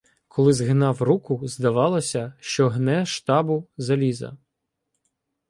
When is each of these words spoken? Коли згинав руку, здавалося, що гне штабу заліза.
Коли 0.27 0.53
згинав 0.53 1.01
руку, 1.01 1.47
здавалося, 1.47 2.33
що 2.39 2.69
гне 2.69 3.05
штабу 3.05 3.67
заліза. 3.77 4.37